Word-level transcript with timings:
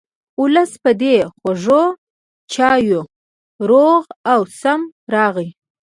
ولس 0.41 0.71
په 0.83 0.91
دې 1.01 1.15
خوږو 1.37 1.83
چایو 2.53 3.01
روغ 3.69 4.03
او 4.31 4.41
سم 4.59 4.81
راغی. 5.13 5.49